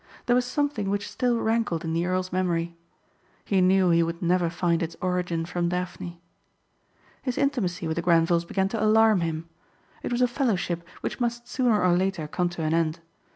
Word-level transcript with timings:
There 0.25 0.35
was 0.35 0.45
something 0.45 0.89
which 0.89 1.07
still 1.07 1.37
rankled 1.37 1.83
in 1.83 1.93
the 1.93 2.07
earl's 2.07 2.31
memory. 2.33 2.75
He 3.45 3.61
knew 3.61 3.91
he 3.91 4.01
would 4.01 4.19
never 4.19 4.49
find 4.49 4.81
its 4.81 4.95
origin 4.99 5.45
from 5.45 5.69
Daphne. 5.69 6.23
His 7.21 7.37
intimacy 7.37 7.85
with 7.85 7.97
the 7.97 8.01
Grenvils 8.01 8.45
began 8.45 8.67
to 8.69 8.83
alarm 8.83 9.21
him. 9.21 9.47
It 10.01 10.11
was 10.11 10.23
a 10.23 10.27
fellowship 10.27 10.81
which 11.01 11.19
must 11.19 11.47
sooner 11.47 11.79
or 11.83 11.95
later 11.95 12.27
come 12.27 12.49
to 12.49 12.63
an 12.63 12.73
end. 12.73 12.99